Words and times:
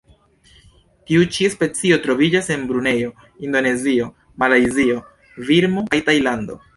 Tiu 1.09 1.25
ĉi 1.35 1.49
specio 1.55 1.99
troviĝas 2.05 2.49
en 2.55 2.63
Brunejo, 2.71 3.11
Indonezio, 3.49 4.07
Malajzio, 4.45 4.97
Birmo 5.51 5.85
kaj 5.93 6.01
Tajlando. 6.09 6.59